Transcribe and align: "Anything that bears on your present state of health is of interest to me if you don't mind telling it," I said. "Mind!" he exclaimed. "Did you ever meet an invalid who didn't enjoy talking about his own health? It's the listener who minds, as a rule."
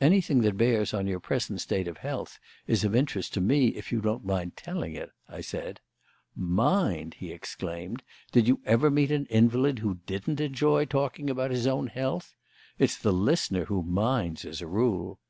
"Anything 0.00 0.40
that 0.40 0.56
bears 0.56 0.94
on 0.94 1.06
your 1.06 1.20
present 1.20 1.60
state 1.60 1.86
of 1.88 1.98
health 1.98 2.38
is 2.66 2.84
of 2.84 2.96
interest 2.96 3.34
to 3.34 3.40
me 3.42 3.66
if 3.76 3.92
you 3.92 4.00
don't 4.00 4.24
mind 4.24 4.56
telling 4.56 4.94
it," 4.94 5.10
I 5.28 5.42
said. 5.42 5.80
"Mind!" 6.34 7.12
he 7.18 7.32
exclaimed. 7.32 8.02
"Did 8.32 8.48
you 8.48 8.62
ever 8.64 8.90
meet 8.90 9.10
an 9.10 9.26
invalid 9.26 9.80
who 9.80 9.96
didn't 10.06 10.40
enjoy 10.40 10.86
talking 10.86 11.28
about 11.28 11.50
his 11.50 11.66
own 11.66 11.88
health? 11.88 12.34
It's 12.78 12.96
the 12.96 13.12
listener 13.12 13.66
who 13.66 13.82
minds, 13.82 14.46
as 14.46 14.62
a 14.62 14.66
rule." 14.66 15.20